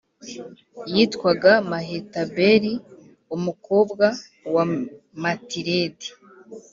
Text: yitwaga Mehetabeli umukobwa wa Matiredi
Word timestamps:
yitwaga 0.93 1.51
Mehetabeli 1.69 2.73
umukobwa 3.35 4.05
wa 4.53 4.63
Matiredi 5.21 6.09